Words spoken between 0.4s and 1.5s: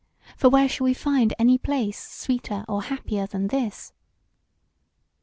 where shall we find